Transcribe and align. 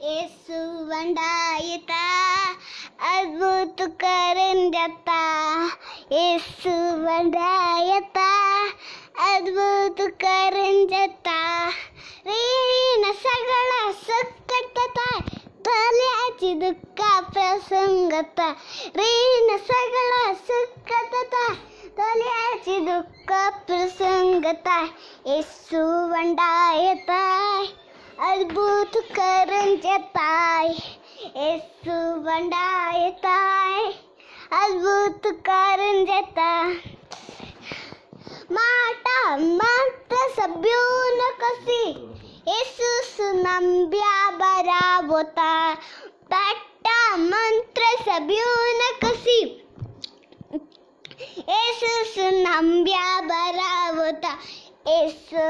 यीशु 0.00 0.58
बंडायता 0.88 2.04
अद्भुत 3.08 3.80
करन 4.02 4.70
जाता 4.74 5.18
यीशु 6.12 6.70
बंडायता 7.00 8.28
अद्भुत 9.26 10.00
करन 10.24 10.86
जाता 10.92 11.36
रीण 12.26 13.04
सगळा 13.26 13.92
सुखटता 14.00 15.18
तल्याची 15.68 16.54
दुःख 16.64 17.02
प्रसंगता 17.34 18.50
रीण 18.96 19.56
सगळा 19.68 20.32
सुखटता 20.46 21.46
तल्याची 21.98 22.78
दुःख 22.86 23.32
प्रसंगता 23.66 24.82
येसू 25.26 25.86
वंडायता 26.12 27.20
ಯೇಸು 28.19 28.25
ಬಂದಾಯತ 28.25 28.27
ಅದ್ಭುತ 28.27 28.95
ಕರಂಜತಾಯ್ 29.15 30.73
ಯೇಸು 31.35 31.95
ಬಂದಾಯತಾಯ್ 32.25 33.87
ಅದ್ಭುತ 34.53 35.25
ಕರಂಜತ 35.45 36.39
ಮಾಟ 38.51 39.05
ಮಾತ್ರ 39.59 40.17
ಸಭ್ಯೂನ 40.37 41.21
ಕಸಿ 41.39 41.83
ಯೇಸು 42.47 42.89
ನಂಬ್ಯಾ 43.43 44.15
ಬರಾಬೋತ 44.37 45.39
ತಟ್ಟ 46.33 46.87
ಮಂತ್ರ 47.23 47.83
ಸಭ್ಯೂನ 48.05 48.81
ಕಸಿ 48.99 49.39
ಯೇಸು 51.51 52.25
ನಂಬ್ಯಾ 52.43 53.07
ಬರಾಬೋತ 53.23 54.25
ಯೇಸು 54.87 55.43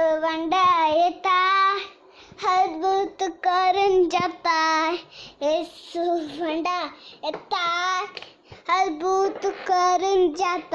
ಬಂದಾಯತ 2.43 3.23
ಕರಂಜಪ್ಪ 3.29 4.49
ಎಸ್ಸು 5.43 6.05
ಯೇಸು 6.39 6.67
ಎತ್ತ 7.29 7.55
ಅದ್ಭುತ 8.69 9.45
ಕರಂಜಪ್ಪ 9.67 10.75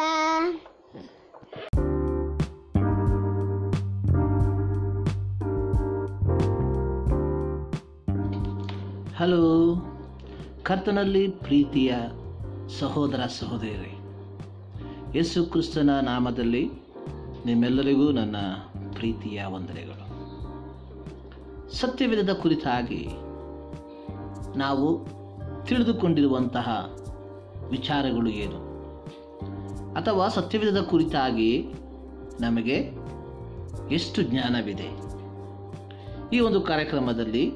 ಹಲೋ, 9.19 9.43
ಕರ್ತನಲ್ಲಿ 10.63 11.27
ಪ್ರೀತಿಯ 11.27 11.95
ಸಹೋದರ 12.79 13.21
ಸಹೋದರಿ 13.39 13.93
ಯೇಸು 15.17 15.45
ಕ್ರಿಸ್ತನ 15.45 15.99
ನಾಮದಲ್ಲಿ 15.99 16.65
ನಿಮ್ಮೆಲ್ಲರಿಗೂ 17.45 18.11
ನನ್ನ 18.11 18.35
ಪ್ರೀತಿಯ 18.93 19.41
ವಂದನೆಗಳು. 19.45 20.04
ಸತ್ಯವೇದದ 21.71 22.33
ಕುರಿತಾಗಿ 22.33 23.07
ನಾವು 24.57 25.07
ತಿಳಿದುಕೊಂಡಿರುವಂತಹ 25.63 26.95
ವಿಚಾರಗಳು 27.69 28.29
ಏನು? 28.29 28.65
ಅಥವಾ 29.93 30.27
ಸತ್ಯವೇದದ 30.27 30.81
ಕುರಿತಾಗಿ 30.81 31.73
ನಮಗೆ 32.41 32.91
ಎಷ್ಟು 33.91 34.21
ಜ್ಞಾನವಿದೆ? 34.21 34.89
ಈ 36.33 36.39
ಒಂದು 36.39 36.61
ಕಾರ್ಯಕ್ರಮದಲ್ಲಿ 36.61 37.51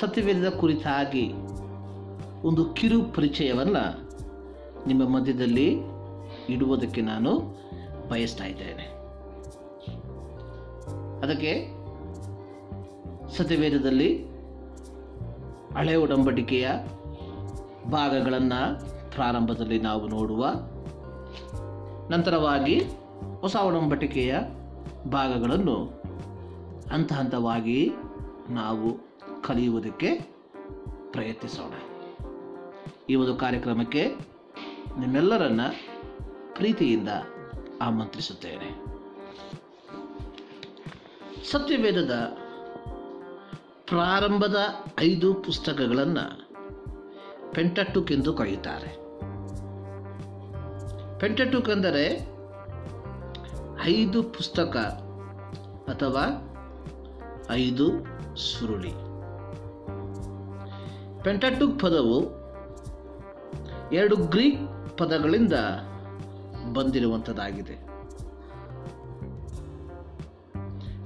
ಸತ್ಯವೇದದ 0.00 0.48
ಕುರಿತಾಗಿ 0.48 1.32
ಒಂದು 2.42 2.64
ಕಿರು 2.64 3.02
ಪರಿಚಯವನ್ನು 3.02 4.08
ನಿಮ್ಮ 4.86 5.08
ಮಧ್ಯದಲ್ಲಿ 5.08 5.78
ಇಡುವುದಕ್ಕೆ 6.48 7.00
ನಾನು 7.00 7.38
ಬಯಸ್ತಾ 8.08 8.44
ಇದ್ದೇನೆ. 8.44 8.98
ಅದಕ್ಕೆ 11.20 11.77
ಸತ್ಯವೇದದಲ್ಲಿ 13.36 14.24
ಹಳೆ 15.74 15.96
ಒಡಂಬಡಿಕೆಯ 15.96 16.68
ಭಾಗಗಳನ್ನು 17.90 18.80
ಪ್ರಾರಂಭದಲ್ಲಿ 19.14 19.78
ನಾವು 19.80 20.08
ನೋಡುವ 20.08 20.46
ನಂತರವಾಗಿ 22.10 22.82
ಹೊಸ 23.40 23.56
ಒಡಂಬಟಿಕೆಯ 23.56 24.38
ಭಾಗಗಳನ್ನು 25.12 26.02
ಹಂತ 26.92 27.12
ಹಂತವಾಗಿ 27.12 27.90
ನಾವು 28.48 28.98
ಕಲಿಯುವುದಕ್ಕೆ 29.42 30.14
ಪ್ರಯತ್ನಿಸೋಣ. 31.10 31.72
ಈ 33.10 33.14
ಒಂದು 33.14 33.34
ಕಾರ್ಯಕ್ರಮಕ್ಕೆ 33.34 34.14
ನಿಮ್ಮೆಲ್ಲರನ್ನ 34.98 35.60
ಪ್ರೀತಿಯಿಂದ 36.56 37.08
ಆಮಂತ್ರಿಸುತ್ತೇನೆ. 37.82 38.84
ಸತ್ಯವೇದದ 41.50 42.38
ಪ್ರಾರಂಭದ 43.88 44.56
ಐದು 45.00 45.34
ಪುಸ್ತಕಗಳನ್ನು 45.34 46.24
ಪೆಂಟಟುಕ್ 47.52 48.12
ಎಂದು 48.12 48.34
ಕರೆಯುತ್ತಾರೆ. 48.34 48.90
ಪೆಂಟಟುಕ್ 51.18 51.70
ಅಂದರೆ 51.70 52.04
ಐದು 53.82 54.22
ಪುಸ್ತಕ 54.22 54.76
ಅಥವಾ 55.92 56.24
ಐದು 57.50 57.86
ಸುರುಳಿ. 58.36 58.92
ಪೆಂಟಟುಕ್ 61.22 61.80
ಪದವು 61.80 62.18
ಎರಡು 63.92 64.16
ಗ್ರೀಕ್ 64.16 64.60
ಪದಗಳಿಂದ 64.98 65.52
ಬಂದಿರುವಂಥದ್ದಾಗಿದೆ 66.72 67.76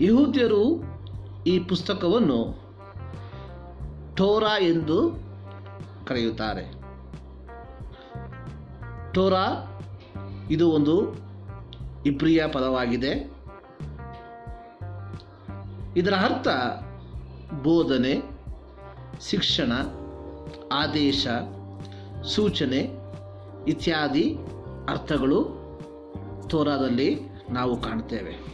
ಯಹೂದ್ಯರು 0.04 0.62
ಈ 1.46 1.58
ಪುಸ್ತಕವನ್ನು 1.58 2.62
ಟೋರಾ 4.16 4.58
ಎಂದು 4.58 5.18
ಕರೆಯುತ್ತಾರೆ. 6.06 6.72
ಟೋರಾ 9.12 9.46
ಇದು 10.50 10.70
ಒಂದು 10.70 11.14
ಇಪ್ರಿಯ 12.06 12.46
ಪದವಾಗಿದೆ. 12.46 13.32
ಇದರ 15.96 16.14
ಅರ್ಥ 16.14 16.48
ಬೋಧನೆ, 17.62 18.22
ಶಿಕ್ಷಣ, 19.20 19.72
ಆದೇಶ, 20.72 21.26
ಸೂಚನೆ 22.24 22.90
ಇತ್ಯಾದಿ 23.68 24.36
ಅರ್ಥಗಳು 24.88 25.62
ತೋರಾದಲ್ಲಿ 26.48 27.20
ನಾವು 27.50 27.80
ಕಾಣ್ತೇವೆ 27.80 28.52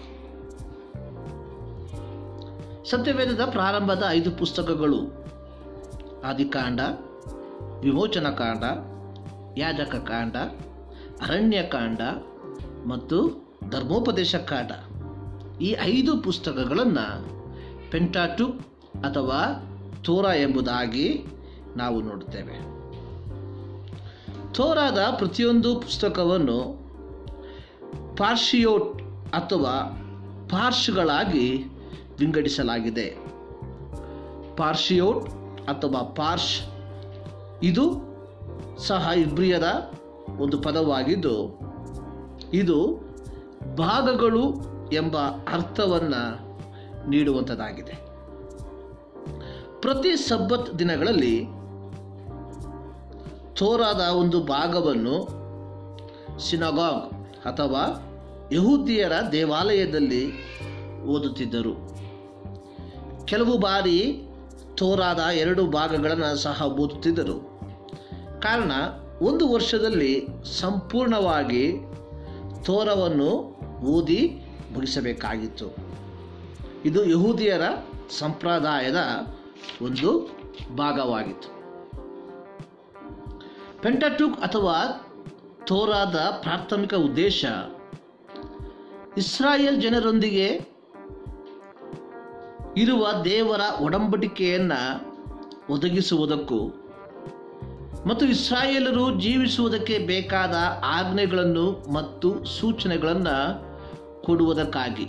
ಸತ್ಯವೇದದ 2.90 3.40
ಪ್ರಾರಂಭದ 3.50 4.02
ಐದು 4.08 4.30
ಪುಸ್ತಕಗಳು 4.30 5.28
ಆದಿಕಾಂಡ, 6.28 6.80
ವಿಮೋಚನಕಾಂಡ 7.82 8.64
ಯಾಜಕ 9.58 9.96
ಕಾಂಡ 9.96 10.36
ಅರಣ್ಯಕಾಂಡ 11.22 12.00
ಮತ್ತು 12.86 13.18
ಧರ್ಮೋಪದೇಶ 13.70 14.36
ಕಾಂಡ 14.36 14.72
ಈ 15.60 15.76
ಐದು 15.80 16.12
ಪುಸ್ತಕಗಳನ್ನು 16.16 17.06
ಪೆಂಟಾಟು 17.90 18.46
ಅಥವಾ 19.04 19.40
ತೋರ 20.04 20.24
ಎಂಬುದಾಗಿ 20.24 21.24
ನಾವು 21.76 22.00
ನೋಡುತ್ತೇವೆ 22.00 22.56
ತೋರಾದ 24.52 24.98
ಪ್ರತಿಯೊಂದು 25.18 25.80
ಪುಸ್ತಕವನ್ನು 25.80 26.58
ಪಾರ್ಶಿಯೋಟ್ 28.16 29.02
ಅಥವಾ 29.32 29.74
ಪಾರ್ಶ್ಗಳಾಗಿ 30.50 31.46
ವಿಂಗಡಿಸಲಾಗಿದೆ. 32.18 33.08
ಪಾರ್ಶಿಯೋಟ್ 34.56 35.26
ಅಥವಾ 35.68 36.00
ಪಾರ್ಶ್, 36.16 36.54
ಇದು 37.62 37.84
ಸಹ 38.86 39.12
ಇಬ್ರಿಯದ 39.16 39.68
ಒಂದು 40.40 40.56
ಪದವಾಗಿದ್ದು, 40.58 41.36
ಇದು 42.54 42.78
ಭಾಗಗಳು 43.76 44.44
ಎಂಬ 44.92 45.16
ಅರ್ಥವನ್ನು 45.52 46.22
ನೀಡುವಂಥದ್ದಾಗಿದೆ 47.10 47.94
ಪ್ರತಿ 49.80 50.12
ಸಬ್ಬತ್ 50.16 50.78
ದಿನಗಳಲ್ಲಿ 50.78 51.36
ತೋರಾದ 53.58 54.02
ಒಂದು 54.22 54.38
ಭಾಗವನ್ನು 54.44 55.16
ಸಿನಗಾಗ್ 56.38 57.04
ಅಥವಾ 57.44 57.82
ಯಹೂದಿಯರ 58.52 59.14
ದೇವಾಲಯದಲ್ಲಿ 59.32 60.22
ಓದುತ್ತಿದ್ದರು. 61.04 61.74
ಕೆಲವು 63.24 63.54
ಬಾರಿ 63.58 63.98
ತೋರಾದ 64.78 65.18
ಎರಡು 65.18 65.66
ಭಾಗಗಳನ್ನು 65.66 66.36
ಸಹ 66.36 66.62
ಓದುತ್ತಿದ್ದರು. 66.62 67.36
ಕಾರಣ, 68.40 68.72
ಒಂದು 69.22 69.48
ವರ್ಷದಲ್ಲಿ 69.52 70.26
ಸಂಪೂರ್ಣವಾಗಿ 70.60 71.72
ತೋರವನ್ನು 72.64 73.30
ಓದಿ 73.84 74.20
ಮುಗಿಸಬೇಕಾಗಿತ್ತು. 74.72 75.66
ಇದು 76.84 77.04
ಯಹೂದಿಯರ 77.04 77.62
ಸಂಪ್ರದಾಯದ 78.18 79.00
ಒಂದು 79.82 80.10
ಭಾಗವಾಗಿತ್ತು. 80.76 81.48
ಪೆಂಟಟುಕ್ 83.82 84.40
ಅಥವಾ 84.40 84.76
ತೋರಾದ 85.66 86.16
ಪ್ರಾಥಮಿಕ 86.16 86.94
ಉದ್ದೇಶ, 86.94 87.44
ಇಸ್ರಾಯೇಲ್ 89.16 89.82
ಜನರೊಂದಿಗೆ 89.82 90.77
ಇರುವ 92.78 93.08
ದೇವರ 93.24 93.60
ಒಡಂಬಡಿಕೆಯನ್ನು 93.80 94.80
ಒದಗಿಸುವುದಕ್ಕೂ 95.70 96.60
ಮತ್ತು 98.06 98.26
ಇಸ್ರಾಯೇಲರು 98.26 99.20
ಜೀವಿಸುವುದಕ್ಕೆ 99.20 99.98
ಬೇಕಾದ 99.98 100.54
ಆಜ್ಞೆಗಳನ್ನು 100.84 101.92
ಮತ್ತು 101.92 102.44
ಸೂಚನೆಗಳನ್ನು 102.44 103.36
ಕೊಡುವುದಕ್ಕಾಗಿ. 104.22 105.06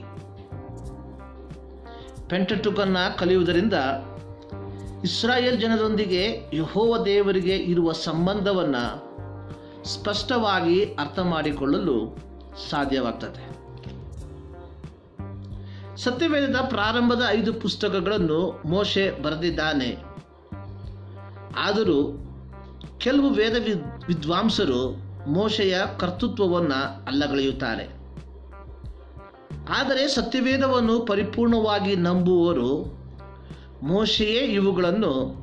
ಪೆಂಟಟುಕನ್ನು 2.29 3.17
ಕಲಿಯುವುದರಿಂದ 3.17 3.73
ಇಸ್ರಾಯೇಲ್ 5.03 5.61
ಜನರೊಂದಿಗೆ 5.61 6.23
ಯಹೋವ 6.53 6.97
ದೇವರಿಗೆ 7.05 7.55
ಇರುವ 7.55 7.91
ಸಂಬಂಧವನ್ನು 7.91 8.83
ಸ್ಪಷ್ಟವಾಗಿ 9.85 10.83
ಅರ್ಥ 10.83 11.19
ಮಾಡಿಕೊಳ್ಳಲು 11.19 11.97
ಸಾಧ್ಯವಾಗ್ತದೆ. 12.69 13.58
ಸತ್ಯವೇದದ 16.03 16.55
ಪ್ರಾರಂಭದ 16.55 17.21
ಐದು 17.29 17.53
ಪುಸ್ತಕಗಳನ್ನು 17.53 18.61
ಮೋಶೆ 18.65 19.11
ಬರೆದಿದ್ದಾನೆ. 19.11 19.97
ಆದರೂ 21.57 22.25
ಕೆಲವು 22.97 23.29
ವೇದ 23.29 23.55
ವಿದ್- 23.63 24.05
ವಿದ್ವಾಂಸರು 24.07 24.97
ಮೋಶೆಯ 25.29 25.81
ಕರ್ತೃತ್ವವನ್ನು 25.99 27.05
ಅಲ್ಲಗಳೆಯುತ್ತಾರೆ. 27.05 27.83
ಆದರೆ 29.69 30.07
ಸತ್ಯವೇದವನ್ನು 30.07 30.99
ಪರಿಪೂರ್ಣವಾಗಿ 30.99 31.95
ನಂಬುವವರು 31.95 32.83
ಮೋಶೆಯೇ 33.83 34.39
ಇವುಗಳನ್ನು 34.39 35.35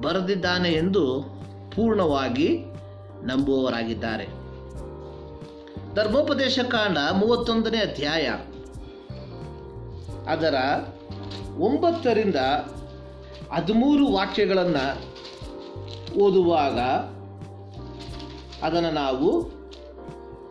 ಬರೆದಿದ್ದಾನೆ 0.00 0.68
ಎಂದು 0.68 1.22
ಪೂರ್ಣವಾಗಿ 1.76 2.58
ನಂಬುವವರಾಗಿದ್ದಾರೆ. 3.24 4.26
ಧರ್ಮೋಪದೇಶ 5.94 6.58
ಕಾಂಡ 6.58 6.98
ಮೂವತ್ತೊಂದನೇ 7.12 7.78
ಅಧ್ಯಾಯ. 7.78 8.30
ಅದರ 10.28 10.54
ಒಂಬತ್ತರಿಂದ 11.58 12.36
ಹದಿಮೂರು 13.52 14.12
ವಾಕ್ಯಗಳನ್ನು 14.12 15.10
ಓದುವಾಗ 16.18 16.78
ಅದನ್ನು 18.64 18.90
ನಾವು 18.90 19.50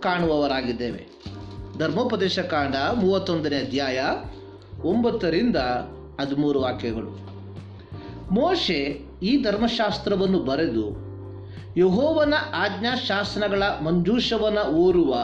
ಕಾಣುವವರಾಗಿದ್ದೇವೆ. 0.01 1.07
ಧರ್ಮೋಪದೇಶ 1.77 2.39
ಕಾಂಡ 2.39 2.75
ಮೂವತ್ತೊಂದನೇ 2.75 3.56
ಅಧ್ಯಾಯ 3.56 4.00
ಒಂಬತ್ತರಿಂದ 4.83 5.56
ಹದಿಮೂರು 6.22 6.62
ವಾಕ್ಯಗಳು. 6.62 7.30
ಮೋಶೆ 8.33 9.10
ಈ 9.24 9.44
ಧರ್ಮಶಾಸ್ತ್ರವನ್ನು 9.44 10.39
ಬರೆದು 10.39 11.10
ಯಹೋವನ 11.77 12.33
ಆಜ್ಞಾಶಾಸನಗಳ 12.54 13.63
ಮಂಜೂಷವನ್ನು 13.63 14.62
ಓರುವ 14.62 15.15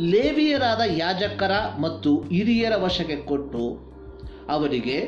ಲೇವಿಯರಾದ 0.00 0.82
ಯಾಜಕರ 0.96 1.52
ಮತ್ತು 1.80 2.20
ಹಿರಿಯರ 2.20 2.74
ವಶಕ್ಕೆ 2.76 3.16
ಕೊಟ್ಟು 3.16 3.62
ಅವರಿಗೆ 4.48 4.98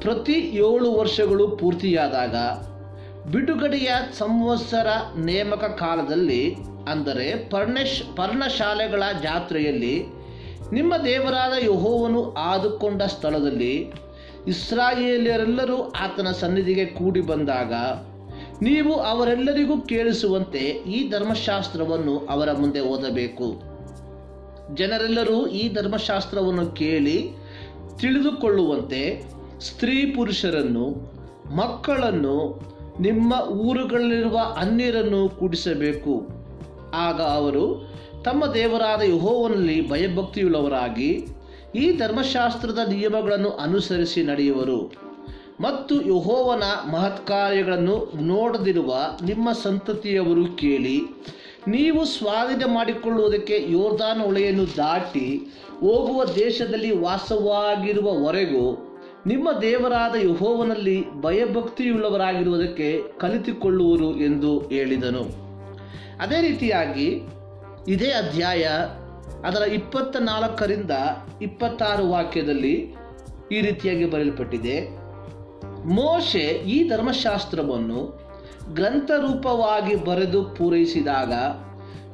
ಪ್ರತಿ 0.00 0.34
ಏಳು 0.66 0.88
ವರ್ಷಗಳು 0.92 1.48
ಪೂರ್ತಿಯಾದಾಗ 1.56 2.34
ಬಿಡುಗಡೆಯ 3.30 3.90
ಸಂವತ್ಸರ 4.18 4.88
ನೇಮಕ 5.18 5.64
ಕಾಲದಲ್ಲಿ, 5.78 6.56
ಅಂದರೆ 6.88 7.50
ಪರ್ಣಶ್, 7.50 8.16
ಪರ್ಣಶಾಲೆಗಳ 8.16 9.02
ಜಾತ್ರೆಯಲ್ಲಿ 9.22 9.94
ನಿಮ್ಮ 10.72 10.94
ದೇವರಾದ 11.04 11.52
ಯಹೋವನು 11.64 12.34
ಆದುಕೊಂಡ 12.34 13.02
ಸ್ಥಳದಲ್ಲಿ 13.02 13.74
ಇಸ್ರಾಯೇಲಿಯರೆಲ್ಲರೂ 14.46 15.78
ಆತನ 15.82 16.30
ಸನ್ನಿಧಿಗೆ 16.30 16.86
ಕೂಡಿ 16.86 17.20
ಬಂದಾಗ 17.20 17.72
ನೀವು 18.62 18.92
ಅವರೆಲ್ಲರಿಗೂ 18.94 19.80
ಕೇಳಿಸುವಂತೆ 19.80 20.64
ಈ 20.68 21.10
ಧರ್ಮಶಾಸ್ತ್ರವನ್ನು 21.10 22.18
ಅವರ 22.18 22.52
ಮುಂದೆ 22.52 22.80
ಓದಬೇಕು. 22.80 23.75
ಜನರೆಲ್ಲರೂ 24.74 25.46
ಈ 25.46 25.74
ಧರ್ಮಶಾಸ್ತ್ರವನ್ನು 25.74 26.66
ಕೇಳಿ 26.66 27.30
ತಿಳಿದುಕೊಳ್ಳುವಂತೆ 27.96 29.30
ಸ್ತ್ರೀ 29.60 30.06
ಪುರುಷರನ್ನು, 30.06 30.90
ಮಕ್ಕಳನ್ನು, 31.56 32.60
ನಿಮ್ಮ 33.00 33.34
ಊರುಗಳಲ್ಲಿರುವ 33.48 34.38
ಅನ್ಯರನ್ನು 34.56 35.28
ಕೂಡಿಸಬೇಕು. 35.28 36.26
ಆಗ 36.94 37.20
ಅವರು 37.20 37.96
ತಮ್ಮ 38.24 38.46
ದೇವರಾದ 38.46 39.00
ಯಹೋವನಲ್ಲಿ 39.00 39.88
ಭಯಭಕ್ತಿಯುಳ್ಳವರಾಗಿ 39.88 41.26
ಈ 41.74 41.96
ಧರ್ಮಶಾಸ್ತ್ರದ 41.96 42.78
ನಿಯಮಗಳನ್ನು 42.88 43.50
ಅನುಸರಿಸಿ 43.50 44.22
ನಡೆಯುವರು. 44.22 45.06
ಮತ್ತು 45.60 46.02
ಯಹೋವನ 46.02 46.62
ಮಹತ್ಕಾರ್ಯಗಳನ್ನು 46.90 48.12
ನೋಡದಿರುವ 48.20 48.94
ನಿಮ್ಮ 49.24 49.52
ಸಂತತಿಯವರು 49.52 50.56
ಕೇಳಿ 50.56 51.02
ನೀವು 51.66 52.04
ಸ್ವಾಧೀನ 52.04 52.62
ಮಾಡಿಕೊಳ್ಳುವುದಕ್ಕೆ 52.66 53.66
ಯೋರ್ದಾನ್ 53.68 54.20
ಹೊಳೆಯನ್ನು 54.20 54.76
ದಾಟಿ 54.76 55.42
ಹೋಗುವ 55.80 56.24
ದೇಶದಲ್ಲಿ 56.24 56.90
ವಾಸವಾಗಿರುವವರೆಗೂ 56.90 58.94
ನಿಮ್ಮ 59.26 59.60
ದೇವರಾದ 59.60 60.14
ಯಹೋವನಲ್ಲಿ 60.22 61.20
ಭಯಭಕ್ತಿಯುಳ್ಳವರಾಗಿರುವುದಕ್ಕೆ 61.20 63.02
ಕಲಿತುಕೊಳ್ಳುವರು 63.18 64.16
ಎಂದು 64.16 64.58
ಹೇಳಿದನು. 64.58 65.24
ಅದೇ 66.22 66.40
ರೀತಿಯಾಗಿ 66.40 67.22
ಇದೇ 67.88 68.10
ಅಧ್ಯಾಯ 68.10 68.68
ಅದರ 69.44 69.62
ಇಪ್ಪತ್ತ 69.62 70.16
ನಾಲ್ಕರಿಂದ 70.16 70.90
ಇಪ್ಪತ್ತಾರು 71.42 72.10
ವಾಕ್ಯದಲ್ಲಿ 72.10 72.94
ಈ 73.52 73.60
ರೀತಿಯಾಗಿ 73.60 74.04
ಬರೆಯಲ್ಪಟ್ಟಿದೆ. 74.04 75.06
ಮೋಶೆ 75.84 76.38
ಈ 76.38 76.88
ಧರ್ಮಶಾಸ್ತ್ರವನ್ನು 76.88 78.25
ಗ್ರಂಥರೂಪವಾಗಿ 78.74 79.94
ಬರೆದು 79.94 80.44
ಪೂರೈಸಿದಾಗ 80.44 81.32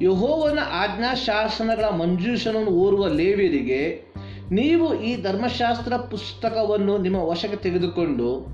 ಯಹೋವನ 0.02 0.58
ಆಜ್ಞಾಶಾಸನಗಳ 0.72 1.84
ಮಂಜೂಷನನ್ನು 1.84 2.70
ಓರುವ 2.70 3.08
ಲೇವಿಯರಿಗೆ, 3.08 4.12
ನೀವು 4.52 5.02
ಈ 5.02 5.22
ಧರ್ಮಶಾಸ್ತ್ರ 5.22 5.96
ಪುಸ್ತಕವನ್ನು 5.96 6.98
ನಿಮ್ಮ 6.98 7.16
ವಶಕ್ಕೆ 7.16 7.56
ತೆಗೆದುಕೊಂಡು 7.56 8.46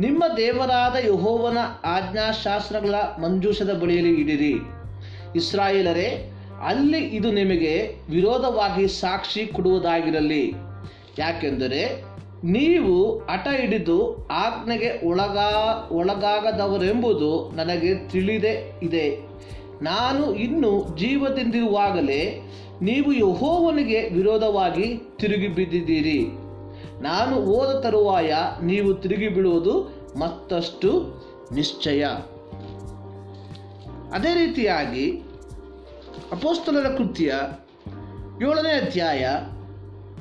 ನಿಮ್ಮ 0.00 0.24
ದೇವರಾದ 0.36 0.96
ಯಹೋವನ 1.06 1.58
ಆಜ್ಞಾಶಾಸ್ತ್ರಗಳ 1.84 2.94
ಮಂಜೂಷದ 2.94 3.72
ಬಳಿಯಲ್ಲಿ 3.72 4.20
ಇಡಿರಿ. 4.20 4.54
ಇಸ್ರಾಯೇಲರೇ, 5.36 6.32
ಅಲ್ಲಿ 6.66 6.98
ಇದು 6.98 7.32
ನಿಮಗೆ 7.32 7.96
ವಿರೋಧವಾಗಿ 8.10 8.88
ಸಾಕ್ಷಿ 8.88 9.46
ಕೊಡುವುದಾಗಿರಲಿ. 9.46 10.52
ಯಾಕೆಂದರೆ 11.18 12.02
ನೀವು 12.44 13.18
ಹಠ 13.18 13.48
ಹಿಡಿದು 13.60 14.28
ಆಜ್ಞೆಗೆ 14.28 15.08
ಒಳಗಾ, 15.08 15.88
ಒಳಗಾಗದವರೆಂಬುದು 15.92 17.50
ನನಗೆ 17.56 18.08
ತಿಳಿದೆ 18.08 18.80
ಇದೆ. 18.82 19.18
ನಾನು 19.82 20.34
ಇನ್ನು 20.34 20.96
ಜೀವದಿಂದಿರುವಾಗಲೇ 20.96 22.52
ನೀವು 22.82 23.12
ಯಹೋವನಿಗೆ 23.12 24.08
ವಿರೋಧವಾಗಿ 24.08 24.96
ತಿರುಗಿ 25.16 25.48
ಬಿದ್ದಿದ್ದೀರಿ. 25.48 26.26
ನಾನು 27.02 27.36
ಓದ 27.36 27.80
ತರುವಾಯ 27.80 28.34
ನೀವು 28.62 28.94
ತಿರುಗಿ 28.94 29.28
ಬಿಡುವುದು 29.28 29.80
ಮತ್ತಷ್ಟು 30.18 30.90
ನಿಶ್ಚಯ. 31.54 32.04
ಅದೇ 34.12 34.46
ರೀತಿಯಾಗಿ 34.46 35.10
ಅಪೋಸ್ತಲರ 36.32 36.86
ಕೃತ್ಯ 36.88 37.24
ಏಳನೇ 38.42 38.86
ಅಧ್ಯಾಯ 38.86 39.26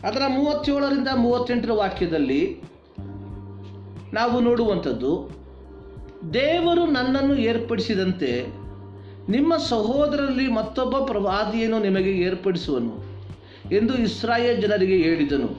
ಅದರ 0.05 0.21
ಮೂವತ್ತೇಳರಿಂದ 0.27 1.07
ಮೂವತ್ತೆಂಟರ 1.15 1.71
ವಾಕ್ಯದಲ್ಲಿ 1.71 2.41
ನಾವು 4.13 4.39
ನೋಡುವಂಥದ್ದು, 4.39 5.11
ದೇವರು 6.33 6.85
ನನ್ನನ್ನು 6.85 7.35
ಏರ್ಪಡಿಸಿದಂತೆ 7.35 8.31
ನಿಮ್ಮ 9.29 9.57
ಸಹೋದರಲ್ಲಿ 9.57 10.51
ಮತ್ತೊಬ್ಬ 10.51 10.97
ಪ್ರವಾದಿಯನ್ನು 10.97 11.79
ನಿಮಗೆ 11.79 12.11
ಏರ್ಪಡಿಸುವನು 12.11 12.95
ಎಂದು 13.75 13.95
ಇಸ್ರಾಯೇಲ್ 13.97 14.61
ಜನರಿಗೆ 14.61 14.97
ಹೇಳಿದನು. 14.97 15.49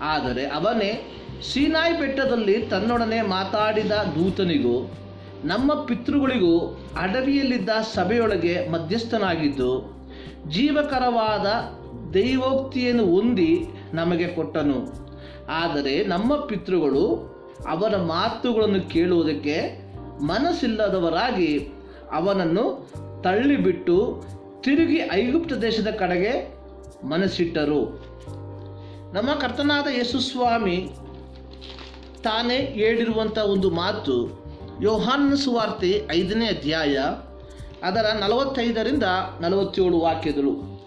ಆದರೆ 0.00 0.46
ಅವನೇ 0.46 1.14
ಸೀನಾಯಿ 1.52 1.98
ಬೆಟ್ಟದಲ್ಲಿ 1.98 2.66
ತನ್ನೊಡನೆ 2.66 3.22
ಮಾತಾಡಿದ 3.22 3.90
ದೂತನಿಗೂ, 3.90 4.90
ನಮ್ಮ 5.44 5.74
ಪಿತೃಗಳಿಗೂ 5.74 6.54
ಅಡವಿಯಲ್ಲಿದ್ದ 6.96 7.68
ಸಭೆಯೊಳಗೆ 7.68 8.68
ಮಧ್ಯಸ್ಥನಾಗಿದ್ದು, 8.68 9.72
ಜೀವಕರವಾದ 10.48 11.46
ದೈವೋಕ್ತಿಯನ್ನು 12.14 13.06
ಹೊಂದಿ 13.06 13.66
ನಮಗೆ 13.94 14.28
ಕೊಟ್ಟನು. 14.28 15.08
ಆದರೆ 15.48 16.04
ನಮ್ಮ 16.04 16.36
ಪಿತೃಗಳು 16.36 17.38
ಅವರ 17.68 17.96
ಮಾತುಗಳನ್ನು 17.96 18.88
ಕೇಳುವುದಕ್ಕೆ 18.88 19.88
ಮನಸ್ಸಿಲ್ಲದವರಾಗಿ 20.22 21.68
ಅವನನ್ನು 22.12 22.90
ತಳ್ಳಿಬಿಟ್ಟು 23.22 24.24
ತಿರುಗಿ 24.60 25.00
ಐಗುಪ್ತ 25.12 25.52
ದೇಶದ 25.52 25.88
ಕಡೆಗೆ 25.90 26.58
ಮನಸ್ಸಿಟ್ಟರು. 27.06 28.08
ನಮ್ಮ 29.12 29.34
ಕರ್ತನಾದ 29.34 29.86
ಯೇಸುಸ್ವಾಮಿ 29.86 30.90
ತಾನೇ 32.22 32.56
ಹೇಳಿರುವಂಥ 32.56 33.38
ಒಂದು 33.38 33.70
ಮಾತು 33.70 34.44
ಯೋಹಾನ್ 34.82 35.36
ಸುವಾರ್ತೆ 35.36 36.06
ಐದನೇ 36.12 36.46
ಅಧ್ಯಾಯ, 36.46 36.98
ಅದರ 37.82 38.06
ನಲವತ್ತೈದರಿಂದ 38.20 39.02
ನಲವತ್ತೇಳು 39.40 39.98
ವಾಕ್ಯಗಳು 39.98 40.77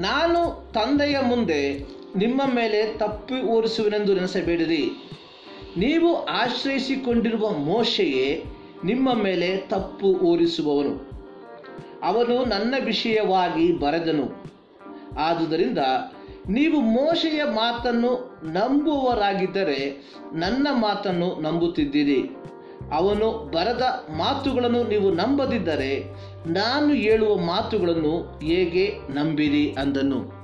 ನಾನು 0.00 0.72
ತಂದೆಯ 0.72 1.18
ಮುಂದೆ 1.20 1.88
ನಿಮ್ಮ 2.16 2.42
ಮೇಲೆ 2.54 2.98
ತಪ್ಪಿ 2.98 3.42
ಓರಿಸುವೆನೆಂದು 3.42 4.14
ನೆನೆಸಬೇಡಿರಿ. 4.14 4.90
ನೀವು 5.76 6.24
ಆಶ್ರಯಿಸಿಕೊಂಡಿರುವ 6.24 7.50
ಮೋಶೆಯೇ 7.50 8.44
ನಿಮ್ಮ 8.84 9.14
ಮೇಲೆ 9.22 9.56
ತಪ್ಪು 9.56 10.06
ಓರಿಸುವವನು. 10.06 11.10
ಅವನು 12.02 12.44
ನನ್ನ 12.44 12.74
ವಿಷಯವಾಗಿ 12.84 13.72
ಬರೆದನು. 13.72 14.44
ಆದುದರಿಂದ 15.18 15.78
ನೀವು 16.48 16.80
ಮೋಶೆಯ 16.80 17.44
ಮಾತನ್ನು 17.44 18.40
ನಂಬುವವರಾಗಿದ್ದರೆ 18.44 20.12
ನನ್ನ 20.32 20.68
ಮಾತನ್ನು 20.70 21.40
ನಂಬುತ್ತಿದ್ದೀರಿ. 21.40 22.36
ಅವನು 22.92 23.50
ಬರೆದ 23.50 23.82
ಮಾತುಗಳನ್ನು 24.16 24.84
ನೀವು 24.84 25.10
ನಂಬದಿದ್ದರೆ 25.10 26.14
ನಾನು 26.46 26.94
ಹೇಳುವ 26.94 27.36
ಮಾತುಗಳನ್ನು 27.36 28.38
ಹೇಗೆ 28.42 28.98
ನಂಬಿರಿ 29.10 29.72
ಅಂದನು. 29.72 30.40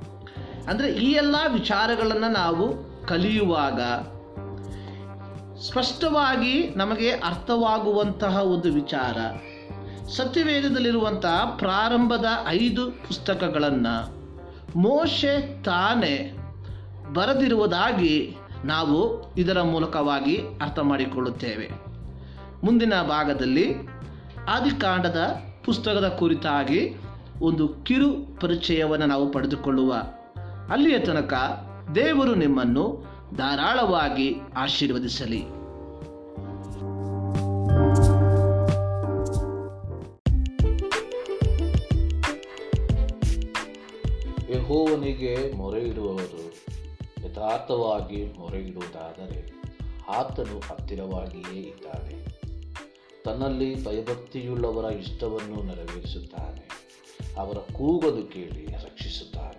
ಅಂದರೆ 0.67 0.91
ಈ 0.91 1.11
ಎಲ್ಲ 1.11 1.35
ವಿಚಾರಗಳನ್ನು 1.53 2.31
ನಾವು 2.31 2.87
ಕಲಿಯುವಾಗ 3.05 3.81
ಸ್ಪಷ್ಟವಾಗಿ 5.59 6.69
ನಮಗೆ 6.75 7.11
ಅರ್ಥವಾಗುವಂತಹ 7.11 8.41
ಒಂದು 8.43 8.73
ವಿಚಾರ. 8.73 9.17
ಸತ್ಯವೇದದಲ್ಲಿರುವಂತಹ 10.07 11.55
ಪ್ರಾರಂಭದ 11.57 12.25
ಐದು 12.47 12.91
ಪುಸ್ತಕಗಳನ್ನು 12.91 14.17
ಮೋಶೆ 14.79 15.63
ತಾನೇ 15.63 16.37
ಬರೆದಿರುವುದಾಗಿ 17.13 18.37
ನಾವು 18.65 19.31
ಇದರ 19.37 19.61
ಮೂಲಕವಾಗಿ 19.61 20.37
ಅರ್ಥ 20.61 20.79
ಮಾಡಿಕೊಳ್ಳುತ್ತೇವೆ. 20.79 21.86
ಮುಂದಿನ 22.63 22.93
ಭಾಗದಲ್ಲಿ 23.01 23.73
ಆದಿಕಾಂಡದ 24.47 25.41
ಪುಸ್ತಕದ 25.65 26.07
ಕುರಿತಾಗಿ 26.07 26.95
ಒಂದು 27.41 27.67
ಕಿರು 27.67 28.39
ಪರಿಚಯವನ್ನು 28.41 29.05
ನಾವು 29.05 29.31
ಪಡೆದುಕೊಳ್ಳುವ. 29.31 29.93
ಅಲ್ಲಿಯ 30.71 30.99
ತನಕ 30.99 31.33
ದೇವರು 31.95 32.35
ನಿಮ್ಮನ್ನು 32.35 33.05
ಧಾರಾಳವಾಗಿ 33.37 34.35
ಆಶೀರ್ವದಿಸಲಿ. 34.55 35.39
ಯಹೋವನಿಗೆ 44.57 45.57
ಮೊರೆ 45.57 45.81
ಇಡುವವರು 45.81 46.53
ಯಥಾರ್ಥವಾಗಿ 47.25 48.33
ಮೊರೆಯಿಡುವುದಾದರೆ 48.39 49.53
ಆತನು 50.09 50.59
ಹತ್ತಿರವಾಗಿಯೇ 50.59 51.61
ಇದ್ದಾನೆ. 51.61 52.36
ತನ್ನಲ್ಲಿ 53.27 53.85
ಭಯಭಕ್ತಿಯುಳ್ಳವರ 53.85 54.91
ಇಷ್ಟವನ್ನು 54.91 55.63
ನೆರವೇರಿಸುತ್ತಾನೆ. 55.63 56.69
ಅವರ 57.37 57.57
ಕೂಗಲು 57.57 58.31
ಕೇಳಿ 58.31 58.65
ರಕ್ಷಿಸುತ್ತಾನೆ. 58.65 59.56